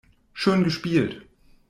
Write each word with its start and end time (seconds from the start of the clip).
Schön 0.33 0.63
gespielt. 0.63 1.21